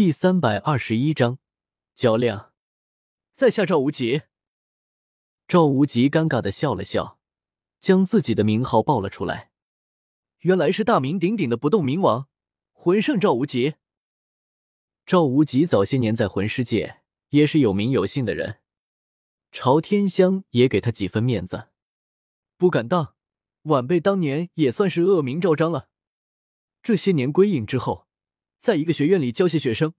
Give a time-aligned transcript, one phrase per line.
[0.00, 1.38] 第三百二十一章
[1.94, 2.54] 较量。
[3.34, 4.22] 在下赵无极。
[5.46, 7.20] 赵无极尴尬的笑了笑，
[7.80, 9.50] 将自己的名号报了出来。
[10.38, 12.28] 原来是大名鼎鼎的不动明王，
[12.72, 13.74] 魂圣赵无极。
[15.04, 18.60] 赵无极早些年在魂师界也是有名有姓的人，
[19.52, 21.68] 朝天香也给他几分面子。
[22.56, 23.14] 不敢当，
[23.64, 25.90] 晚辈当年也算是恶名昭彰了。
[26.82, 28.06] 这些年归隐之后。
[28.60, 29.94] 在一个学院里教些学生，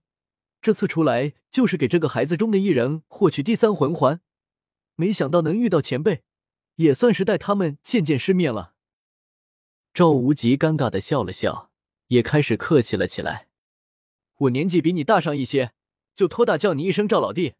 [0.62, 4.22] 这次出来就是给这个孩子中的一人获取第三魂环，
[4.96, 6.22] 没想到能遇到前辈，
[6.76, 8.76] 也算是带他们见见世面了。
[9.96, 11.72] 赵无极尴尬的笑了笑，
[12.08, 13.48] 也开始客气了起来。
[14.36, 15.74] 我年纪比你大上一些，
[16.16, 17.56] 就托大叫你一声赵老弟。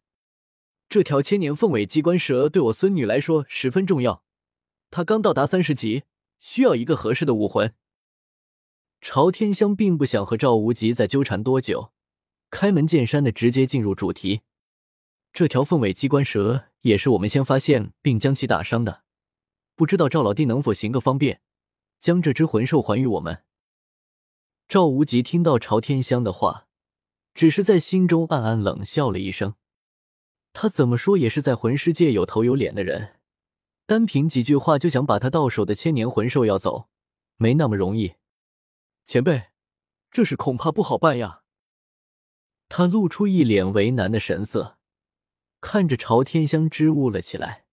[0.88, 4.22] 这条千年凤尾机关蛇对我孙女来说十分重要，
[4.90, 6.04] 她刚到达三十级，
[6.38, 7.74] 需要一个合适的武魂。
[9.02, 11.92] 朝天香并不想和赵无极再纠缠多久，
[12.50, 14.42] 开门见山的直接进入主题。
[15.32, 19.02] 这条凤尾机关蛇也是我们先发现并将其打伤的，
[19.74, 21.40] 不知道赵老弟能否行个方便，
[21.98, 23.42] 将这只魂兽还于我们？
[24.68, 26.68] 赵无极听到朝天香的话，
[27.34, 29.56] 只是在心中暗暗冷笑了一声。
[30.52, 33.16] 他怎么说也是在魂师界有头有脸的人，
[33.84, 36.88] 单凭几句话就想把他到手的千年魂兽要走，
[37.36, 38.12] 没那么容易。
[39.04, 39.50] 前辈，
[40.10, 41.42] 这事恐怕不好办呀。
[42.68, 44.78] 他露出一脸为难的神色，
[45.60, 47.66] 看着朝天香支吾了起来。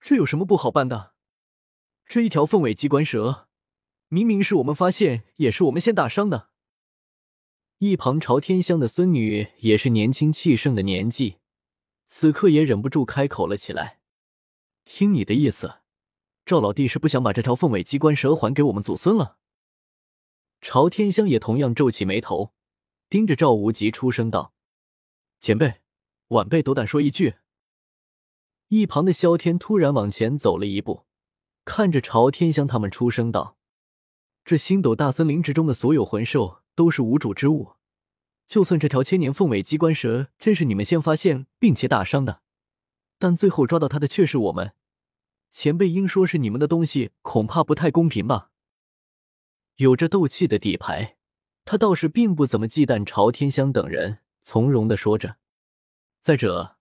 [0.00, 1.14] 这有什么不好办的？
[2.06, 3.48] 这一条凤尾机关蛇，
[4.08, 6.50] 明明是我们发现，也是我们先打伤的。
[7.78, 11.38] 一旁朝天香的孙女也是年轻气盛的年纪，
[12.06, 14.00] 此刻也忍不住开口了起来。
[14.84, 15.80] 听你的意思，
[16.44, 19.38] 赵老弟是不想把这条凤尾机关蛇还给我们祖孙了？
[20.62, 22.52] 朝天香也同样皱起眉头，
[23.10, 24.54] 盯着赵无极出声道
[25.40, 25.80] ：“前辈，
[26.28, 27.34] 晚辈斗胆说一句。”
[28.70, 31.04] 一旁的萧天突然往前走了一步，
[31.64, 33.58] 看着朝天香他们出声道
[34.44, 37.72] ：“这星斗大森林之中的所有魂兽都是无主之物，
[38.46, 42.40] 就算这条千年凤尾机关蛇真是你们先发现并且打伤的，
[43.18, 44.74] 但最后抓到它的却是我们。
[45.50, 48.50] 前辈应说是你们的东西，恐怕不太公平吧？”
[49.82, 51.16] 有着斗气的底牌，
[51.64, 55.38] 他倒是并不怎么忌惮朝天香等人，从容的说着。
[56.20, 56.76] 再者，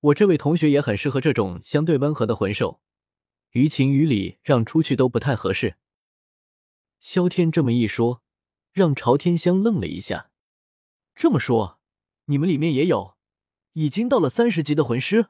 [0.00, 2.82] 我这位同学也很适合这种相对温和的魂兽，
[3.52, 5.76] 于情于理让出去都不太合适。
[7.00, 8.22] 萧天这么一说，
[8.70, 10.30] 让朝天香愣了一下。
[11.14, 11.80] 这么说，
[12.26, 13.16] 你们里面也有
[13.72, 15.28] 已经到了三十级的魂师？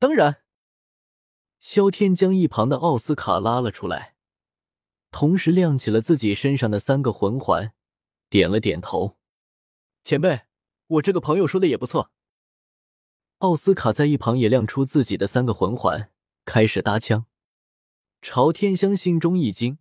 [0.00, 0.42] 当然。
[1.60, 4.11] 萧天将一旁的奥斯卡拉了出来。
[5.12, 7.72] 同时亮起了自己身上的三个魂环，
[8.28, 9.18] 点了点头。
[10.02, 10.40] 前辈，
[10.86, 12.10] 我这个朋友说的也不错。
[13.38, 16.10] 奥斯卡在一旁也亮出自己的三个魂环，
[16.44, 17.26] 开始搭腔。
[18.22, 19.78] 朝天香心中一惊，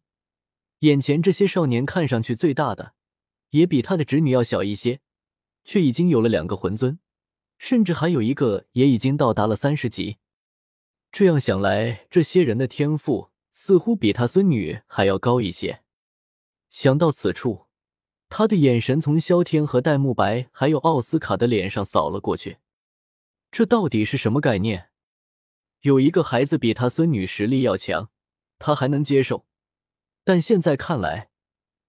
[0.79, 2.93] 眼前这些少年看上去最大的，
[3.51, 4.99] 也比他的侄女要小一些，
[5.63, 6.99] 却已经有了两个魂尊，
[7.57, 10.17] 甚至还有一个也已经到达了三十级。
[11.11, 13.30] 这样想来，这些人的天赋。
[13.51, 15.83] 似乎比他孙女还要高一些。
[16.69, 17.67] 想到此处，
[18.29, 22.57] 他的眼神从萧天和戴沐白还有奥斯卡的脸上扫了过去。
[23.51, 24.89] 这到底是什么概念？
[25.81, 28.09] 有一个孩子比他孙女实力要强，
[28.57, 29.45] 他还能接受。
[30.23, 31.31] 但现在看来，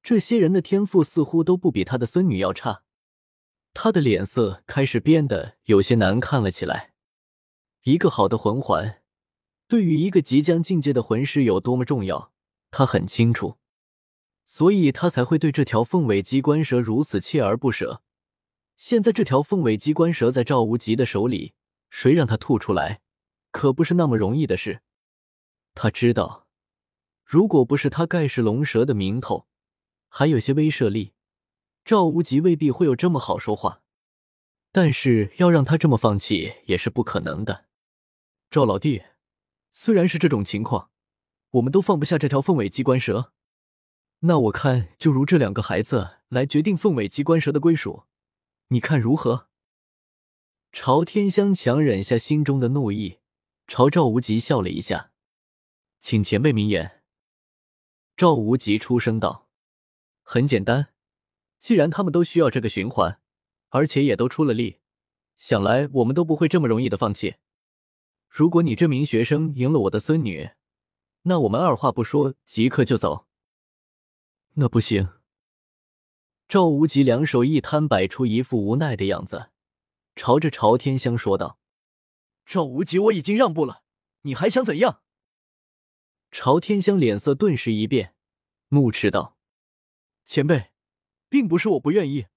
[0.03, 2.83] 这些人的天赋似乎都不比他的孙女要差。
[3.75, 6.95] 他的脸色开始变得有些难看了起来。
[7.83, 9.02] 一个好的魂环。
[9.73, 12.31] 对于一个即将进阶的魂师有多么重要，
[12.71, 13.57] 他很清楚，
[14.45, 18.03] 所以他才会对这条凤尾机关蛇如此锲而不舍。
[18.77, 21.55] 现在这条凤尾机关蛇在赵无极的手里，
[21.89, 23.01] 谁让他吐出来，
[23.51, 24.83] 可不是那么容易的事。
[25.73, 26.47] 他知道，
[27.25, 29.47] 如果不是他盖世龙蛇的名头，
[30.11, 31.15] 还有些威慑力，
[31.83, 33.81] 赵无极未必会有这么好说话。
[34.71, 37.65] 但是要让他这么放弃也是不可能的，
[38.51, 39.05] 赵老弟。
[39.73, 40.91] 虽然是这种情况，
[41.53, 43.33] 我们都放不下这条凤尾机关蛇。
[44.21, 48.05] 那我看，就如这两个孩子来决定凤尾机关蛇的归属，
[48.69, 49.49] 你看如何？
[50.71, 53.19] 朝天香强忍下心中的怒意，
[53.67, 55.11] 朝赵无极笑了一下，
[55.99, 57.03] 请前辈明言。
[58.17, 59.49] 赵无极出声道
[60.23, 60.95] ：“很简单，
[61.59, 63.21] 既然他们都需要这个循环，
[63.71, 64.81] 而且也都出了力，
[65.37, 67.35] 想来我们都不会这么容易的放弃。”
[68.35, 70.53] 如果你这名学生赢了我的孙女，
[71.25, 73.27] 那我们二话不说，即刻就走。
[74.55, 75.11] 那不行。
[76.49, 79.51] 赵无极两手一摊，摆出一副无奈的样子，
[80.17, 81.59] 朝着朝天香说道
[82.47, 83.83] ：“赵无极，我已经让步了，
[84.23, 85.03] 你还想怎样？”
[86.33, 88.15] 朝天香脸色顿时一变，
[88.69, 89.37] 怒斥道
[90.25, 90.71] ：“前辈，
[91.29, 92.29] 并不是我不愿意，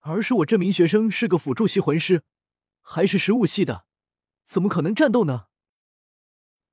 [0.00, 2.22] 而是我这名学生是个辅助系魂师，
[2.80, 3.84] 还是食物系的，
[4.44, 5.46] 怎么可能战斗呢？”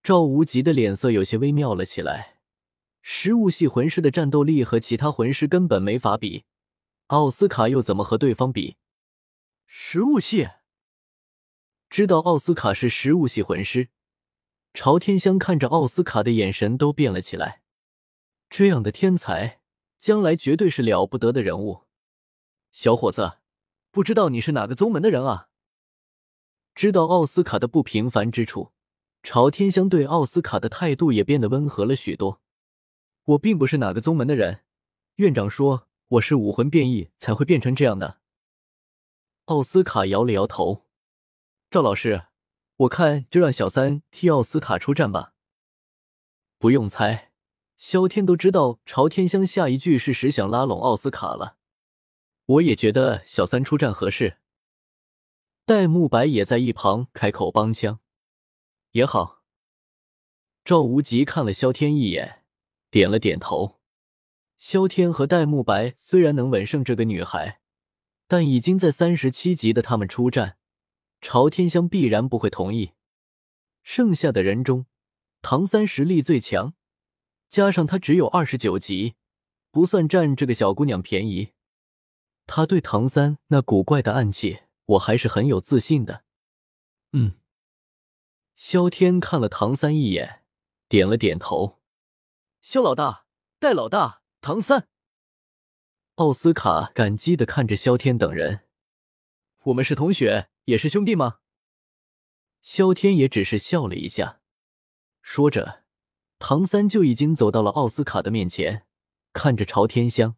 [0.02, 2.38] 赵无极的脸色有些微妙了起来。
[3.02, 6.46] 食物系魂师的战斗力和其他魂师根本没法比，
[7.08, 8.78] 奥斯卡又怎么和对方比？
[9.66, 10.50] 食物系
[11.90, 13.90] 知道奥斯卡是食物系魂师，
[14.74, 17.62] 朝天香看着奥斯卡的眼神都变了起来。
[18.50, 19.62] 这样的天才，
[19.98, 21.86] 将来绝对是了不得的人物。
[22.72, 23.40] 小伙子，
[23.92, 25.49] 不知道你是哪个宗门的人啊？
[26.80, 28.72] 知道奥斯卡的不平凡之处，
[29.22, 32.40] 朝天香对奥斯卡的态度也变得温和了许多。
[33.26, 34.62] 我并不是哪个宗门的人，
[35.16, 38.20] 院长说我是武魂变异才会变成这样的。
[39.48, 40.86] 奥斯卡摇了摇头，
[41.70, 42.28] 赵老师，
[42.78, 45.34] 我看就让小三替奥斯卡出战吧。
[46.58, 47.34] 不用猜，
[47.76, 51.58] 萧天都知道朝天香下一句是实想拉拢奥斯卡了。
[52.46, 54.38] 我也觉得小三出战合适。
[55.70, 58.00] 戴沐白也在一旁开口帮腔，
[58.94, 59.44] 也好。
[60.66, 62.42] 赵无极看了萧天一眼。
[62.90, 63.80] 点了点头。
[64.58, 67.62] 萧天和戴沐白虽然能稳胜这个女孩，
[68.28, 70.58] 但已经在三十七级的他们出战，
[71.22, 72.94] 朝天香必然不会同意。
[73.84, 74.88] 剩下的人中，
[75.44, 76.74] 唐三实力最强，
[77.48, 79.14] 加上他只有二十九级，
[79.70, 81.50] 不算占这个小姑娘便宜。
[82.48, 86.24] 他对唐三那古怪的暗器，我还是很有自信的。
[87.12, 87.40] 嗯。
[88.56, 90.44] 萧天看了唐三一眼，
[90.88, 91.80] 点了点头。
[92.62, 93.26] 萧老大，
[93.58, 94.90] 戴老大，唐三，
[96.16, 98.66] 奥斯卡感激的看着萧天等人。
[99.64, 101.40] 我们是同学，也是兄弟吗？
[102.62, 104.42] 萧天也只是笑了一下，
[105.22, 105.86] 说着，
[106.40, 108.86] 唐三就已经走到了奥斯卡的面前，
[109.32, 110.36] 看着朝天香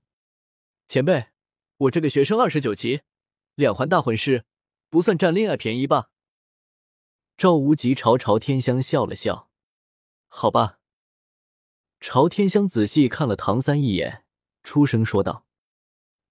[0.87, 1.29] 前辈，
[1.77, 3.01] 我这个学生二十九级，
[3.55, 4.45] 两环大魂师，
[4.89, 6.09] 不算占恋爱便宜吧？
[7.37, 9.49] 赵无极朝朝天香笑了笑，
[10.27, 10.79] 好吧。
[11.99, 14.23] 朝天香仔细看了唐三一眼，
[14.63, 15.45] 出声说道：“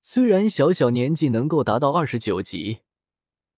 [0.03, 2.81] 虽然小小年纪能够达到二十九级，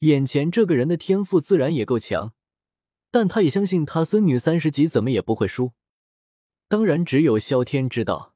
[0.00, 2.34] 眼前这个人的天赋自然也够强，
[3.10, 5.72] 但他也相信他孙女三十级怎么也不会输。
[6.68, 8.34] 当然，只有萧天知道，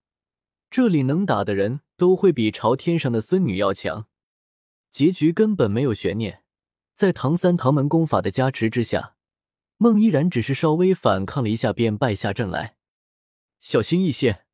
[0.71, 4.09] 这里能打的人都会比朝天上的孙女要强，
[4.97, 6.43] 结局根本没有悬念。
[6.95, 9.15] 在唐三唐门功法的加持之下，
[9.77, 12.79] 孟依然只是稍微反抗了一下，便败下阵来。”
[13.61, 14.47] 小心一些。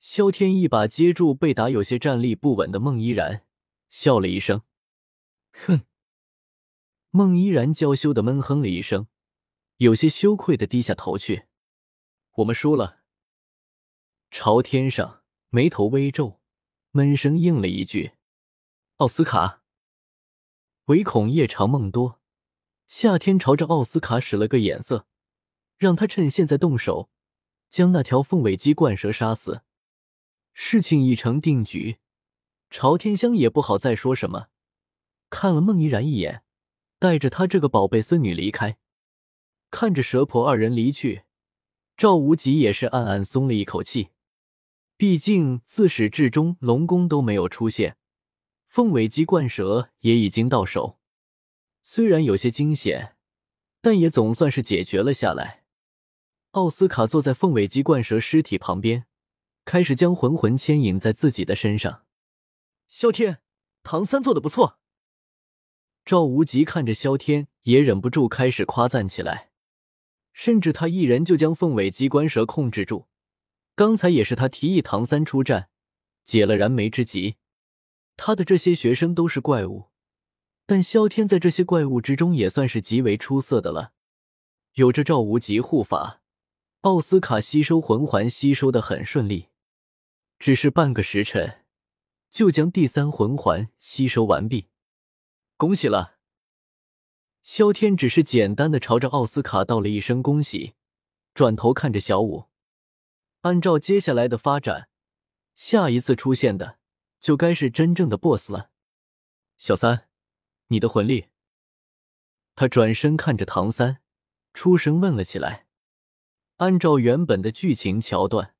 [0.00, 3.46] 萧天一把接住被打有些站立不稳的孟依然，
[3.88, 4.62] 笑了一声
[5.64, 5.82] ：“哼。”
[7.10, 9.06] 孟依然娇羞的闷哼了一声，
[9.76, 11.44] 有些羞愧的低下头去。
[12.38, 13.02] 我们输了。
[14.32, 16.40] 朝天上眉头微皱，
[16.90, 18.14] 闷声应了一句
[19.00, 19.62] ：“奥斯卡。”
[20.86, 22.20] 唯恐夜长梦多，
[22.86, 25.06] 夏天朝着奥斯卡使了个眼色，
[25.78, 27.08] 让他趁现在动手。
[27.70, 29.62] 将那条凤尾鸡冠蛇杀死，
[30.52, 31.98] 事情已成定局，
[32.68, 34.48] 朝天香也不好再说什么。
[35.30, 36.42] 看了孟依然一眼，
[36.98, 38.76] 带着他这个宝贝孙女离开。
[39.70, 41.22] 看着蛇婆二人离去，
[41.96, 44.10] 赵无极也是暗暗松了一口气。
[44.96, 47.96] 毕竟自始至终龙宫都没有出现，
[48.70, 51.00] 凤尾鸡冠蛇也已经到手，
[51.82, 53.16] 虽然有些惊险，
[53.80, 55.64] 但也总算是解决了下来。
[56.52, 59.06] 奥斯卡坐在凤尾鸡冠蛇尸体旁边，
[59.64, 62.04] 开始将魂魂牵引在自己的身上。
[62.86, 63.40] 萧天，
[63.82, 64.78] 唐三做的不错。
[66.04, 69.50] 赵无极看着萧天，也忍不住开始夸赞起来。
[70.32, 73.08] 甚至他一人就将凤尾鸡冠蛇控制住。
[73.74, 75.70] 刚才也是他提议唐三出战，
[76.22, 77.34] 解了燃眉之急。
[78.22, 79.86] 他的这些学生都是怪物，
[80.66, 83.94] 但萧天在这些怪物之中也算是极为出色的了。
[84.74, 86.20] 有着赵无极护法。
[86.82, 89.48] 奥斯卡吸收魂环吸收的很顺利，
[90.38, 91.64] 只是半个时辰
[92.30, 94.68] 就将第三魂环吸收完毕。
[95.56, 96.18] 恭喜了！
[97.42, 100.74] 萧天只是简单的朝着奥斯卡道了一声恭喜，
[101.32, 102.50] 转头看着小五。
[103.40, 104.90] 按照接下来的发展，
[105.54, 106.79] 下一次出现的
[107.20, 108.70] 就该是真正的 BOSS 了。
[109.58, 110.08] 小三，
[110.68, 111.26] 你的魂力？
[112.56, 113.98] 他转身看着唐三，
[114.52, 115.66] 出声问了起来。
[116.56, 118.54] 按照原本的剧情桥段，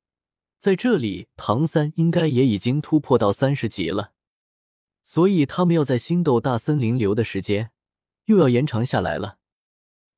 [0.58, 4.12] 在这里，唐三应该也已经突破到三十级了，
[5.02, 7.72] 所以他们要在星斗大森林留的时间
[8.26, 9.38] 又要延长下来了。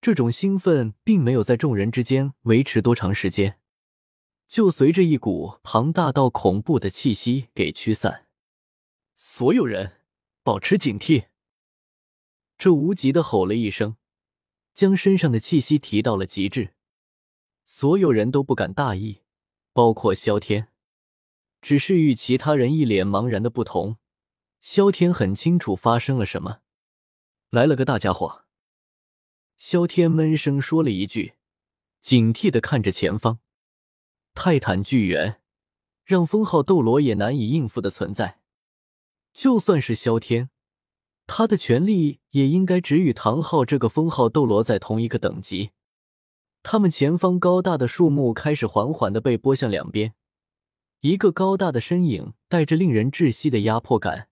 [0.01, 3.61] 这种兴奋并没有在众人之间维持多长时间，
[4.49, 8.22] 就随着一股庞大到恐怖的气息给驱散。
[9.25, 10.01] 所有人
[10.43, 11.27] 保持警惕！
[12.59, 13.97] 这无极的吼了一声，
[14.75, 16.75] 将身上的气息提到了极致。
[17.65, 19.23] 所有人都不敢大意。
[19.73, 20.73] 包括萧天，
[21.61, 23.97] 只是与其他人一脸茫然的不同，
[24.61, 26.63] 萧天很清楚发生了什么。
[27.51, 28.45] 来了个大家伙，
[29.57, 31.35] 萧天闷声说了一句，
[32.01, 33.39] 警惕的看着前方。
[34.35, 35.41] 泰坦巨猿，
[36.05, 38.42] 让封号斗罗也难以应付的存在。
[39.33, 40.51] 就算是萧天，
[41.27, 45.71] 他的权力也应该只与唐昊这个封号斗罗在同一个等级。
[46.63, 50.15] 他们前方高大的树木开始缓缓的被拨向两边，
[51.01, 54.29] 一个高大的身影带着令人窒息的压迫感，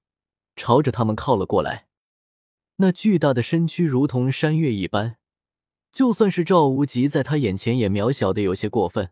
[0.55, 1.89] 朝着他们靠了过来。
[2.77, 5.17] 那巨大的身躯如同山岳一般，
[5.91, 9.11] 就算是赵无极在他眼前也渺小的有些过分。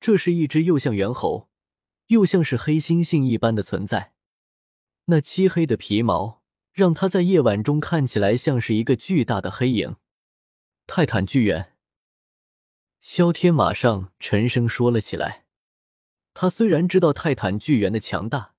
[0.00, 1.50] 这是一只又像猿猴，
[2.06, 4.13] 又像是黑猩猩一般的存在。
[5.06, 6.42] 那漆黑的皮毛
[6.72, 9.96] 让他在夜晚中看起来像是一个巨大的黑影。
[10.86, 11.72] 泰坦巨猿。
[13.00, 15.44] 萧天马上沉声说了起来。
[16.32, 18.54] 他虽然知道泰坦巨猿的强大，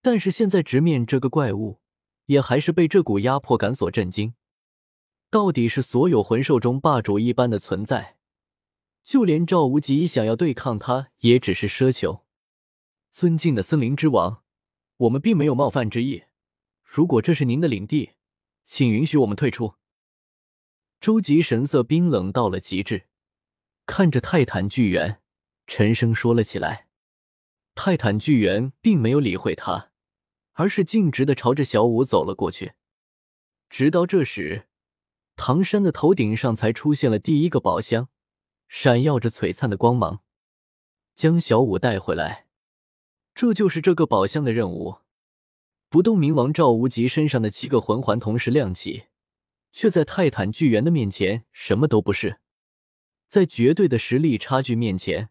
[0.00, 1.80] 但是现在直面这个怪物，
[2.26, 4.34] 也还是被这股压迫感所震惊。
[5.30, 8.16] 到底是所有魂兽中霸主一般的存在，
[9.02, 12.24] 就连赵无极想要对抗他，也只是奢求。
[13.10, 14.43] 尊敬的森林之王，
[15.04, 16.24] 我们并没有冒犯之意。
[16.82, 18.12] 如果这是您的领地，
[18.64, 19.74] 请允许我们退出。
[21.00, 23.06] 周吉神色冰冷到了极致。
[23.86, 25.20] 看着泰坦巨猿，
[25.66, 26.88] 沉声说了起来。
[27.74, 29.90] 泰坦巨猿并没有理会他，
[30.52, 32.72] 而是径直的朝着小五走了过去。
[33.68, 34.68] 直到这时，
[35.36, 38.08] 唐山的头顶上才出现了第一个宝箱，
[38.68, 40.22] 闪耀着璀璨的光芒，
[41.14, 42.43] 将小五带回来。
[43.34, 44.98] 这就是这个宝箱的任务。
[45.88, 49.04] 不动明王赵无极身上的七个魂环同时亮起，
[49.72, 52.40] 却在泰坦巨猿的面前什么都不是。
[53.26, 55.30] 在绝对的实力差距面前，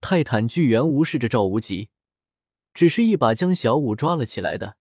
[0.00, 1.88] 泰坦巨猿无视着赵无极，
[2.74, 4.76] 只是一把将小五抓了起来的，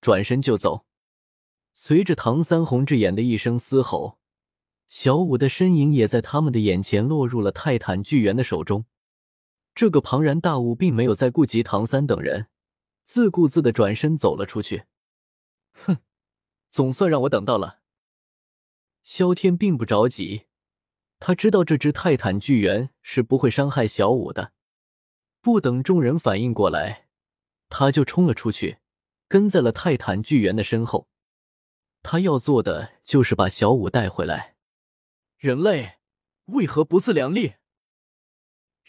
[0.00, 0.86] 转身就走。
[1.74, 4.18] 随着唐三红着眼的一声嘶吼，
[4.86, 8.86] 小五的身影也在他们的眼前落入了泰坦巨猿的手中。
[9.74, 12.48] 这个庞然大物并没有再顾及唐三等人，
[13.04, 14.84] 自顾自的转身走了出去。
[15.72, 15.98] 哼，
[16.70, 17.80] 总算让我等到了。
[19.02, 20.46] 萧天并不着急。
[21.18, 24.52] 他知道这只泰坦巨猿是不会伤害小五的，
[25.42, 27.08] 不等众人反应过来，
[27.68, 28.78] 他就冲了出去，
[29.28, 31.08] 跟在了泰坦巨猿的身后。
[32.02, 34.56] 他要做的就是把小五带回来。
[35.36, 35.98] 人类
[36.46, 37.56] 为何不自量力？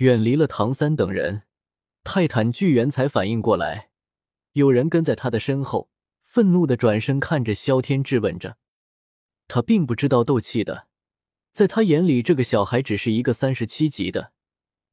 [0.02, 1.44] 远离了唐三等人，
[2.04, 3.92] 泰坦巨猿才反应过来，
[4.54, 5.92] 有人跟在他的身后，
[6.24, 8.58] 愤怒的转身看着萧天质问着。
[9.48, 10.88] 他并不知道斗气的。
[11.52, 14.34] 在他眼里，这个小孩只是一个三十七级的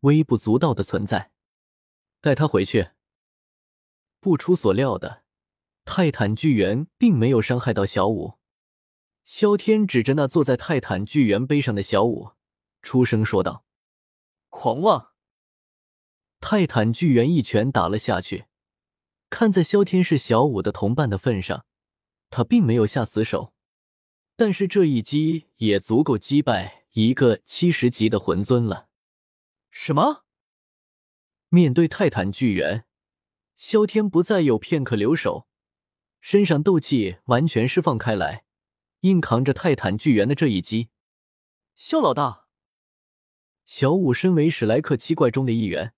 [0.01, 1.31] 微不足道的存在。
[2.21, 2.89] 带他回去。
[4.21, 5.23] 不出所料的，
[5.87, 8.35] 泰坦巨猿并没有伤害到小五。
[9.25, 12.33] 萧天指着那坐在泰坦巨猿背上的小五，
[12.83, 13.65] 出声说道
[14.49, 15.13] ：“狂妄！”
[16.41, 18.47] 泰坦巨猿一拳打了下去。
[19.31, 21.67] 看在萧天是小五的同伴的份上，
[22.31, 23.53] 他并没有下死手。
[24.37, 28.89] 但是这一击也足够击败一个七十级的魂尊了。
[29.71, 30.25] 什么？
[31.49, 32.87] 面对泰坦巨猿，
[33.57, 35.49] 萧天不再有片刻留手，
[36.21, 38.45] 身上斗气完全释放开来，
[39.01, 40.89] 硬扛着泰坦巨猿的这一击。
[41.75, 42.48] 萧老大，
[43.69, 45.93] 小五身为史莱克七怪中的一员，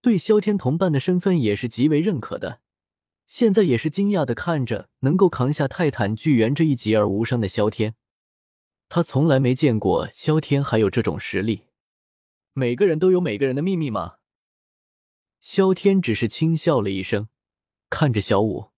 [0.00, 2.60] 对萧天同伴的身份也是极为认可的。
[3.24, 7.94] 现在也是惊讶的看着能够扛下泰坦巨猿这一击而无伤的萧天，
[8.88, 11.66] 他从来没见过萧天还有这种实力。
[12.52, 14.16] 每个人都有每个人的秘密吗？
[15.40, 17.28] 萧天只是轻笑了一声，
[17.88, 18.72] 看着小五。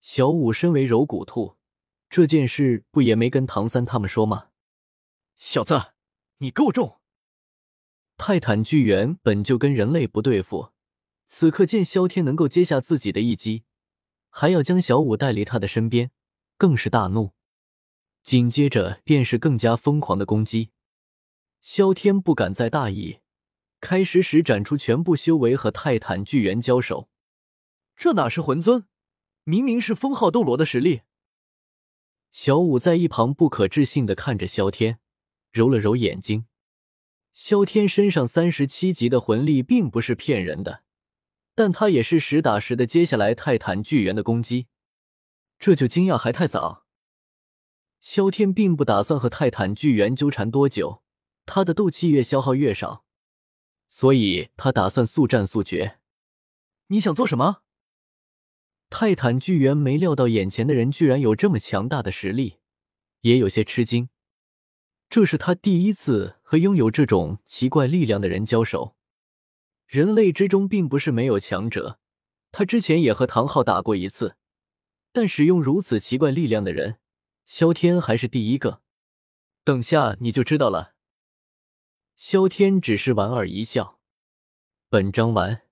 [0.00, 1.56] 小五身为柔骨兔，
[2.10, 4.48] 这件事不也没跟唐三他们说吗？
[5.36, 5.92] 小子，
[6.38, 6.96] 你够重！
[8.18, 10.72] 泰坦巨猿本就跟人类不对付。
[11.26, 13.64] 此刻见萧天能够接下自己的一击，
[14.28, 16.10] 还要将小五带离他的身边，
[16.56, 17.32] 更是大怒。
[18.22, 20.70] 紧接着便是更加疯狂的攻击。
[21.60, 23.20] 萧天不敢再大意，
[23.80, 27.08] 开始使展出全部修为和泰坦巨猿交手。
[27.96, 28.86] 这哪是魂尊，
[29.44, 31.02] 明明是封号斗罗的实力。
[32.32, 34.98] 小五在一旁不可置信的看着萧天，
[35.52, 36.46] 揉了揉眼睛。
[37.40, 40.82] 萧天身上三十七级的魂力并不是骗人的，
[41.54, 44.66] 但他也是实打实的接下来泰坦巨猿的攻击，
[45.56, 46.84] 这就惊讶还太早。
[48.00, 51.04] 萧天并不打算和泰坦巨猿纠缠多久，
[51.46, 53.04] 他的斗气越消耗越少，
[53.88, 56.00] 所以他打算速战速决。
[56.88, 57.62] 你想做什么？
[58.90, 62.56] 泰坦巨猿没料到眼前的人居然有这么强大的实力，
[63.20, 64.08] 也有些吃惊。
[65.10, 68.94] 这是他第一次和拥有这种奇怪力量的人交手。
[69.86, 71.98] 人类之中并不是没有强者，
[72.52, 74.36] 他之前也和唐昊打过一次，
[75.12, 76.98] 但使用如此奇怪力量的人。
[77.46, 78.82] 萧天还是第一个，
[79.64, 80.94] 等下你就知道了。
[82.14, 83.98] 萧天只是莞尔一笑。
[84.90, 85.67] 本章完。